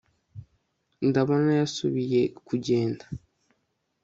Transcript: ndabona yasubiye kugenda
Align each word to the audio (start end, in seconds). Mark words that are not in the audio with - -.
ndabona 1.07 1.51
yasubiye 1.61 2.21
kugenda 2.47 3.03